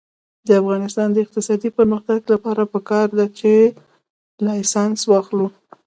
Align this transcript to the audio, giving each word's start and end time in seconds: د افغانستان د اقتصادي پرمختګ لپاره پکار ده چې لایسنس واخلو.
د 0.47 0.49
افغانستان 0.61 1.07
د 1.11 1.17
اقتصادي 1.25 1.69
پرمختګ 1.77 2.19
لپاره 2.33 2.63
پکار 2.73 3.07
ده 3.17 3.25
چې 3.39 3.51
لایسنس 4.45 4.99
واخلو. 5.07 5.47